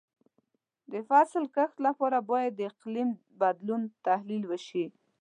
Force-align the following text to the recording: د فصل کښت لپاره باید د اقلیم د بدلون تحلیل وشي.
د 0.91 0.93
فصل 1.09 1.43
کښت 1.55 1.77
لپاره 1.87 2.17
باید 2.29 2.51
د 2.55 2.61
اقلیم 2.71 3.09
د 3.15 3.19
بدلون 3.41 3.81
تحلیل 4.05 4.43
وشي. 4.47 4.85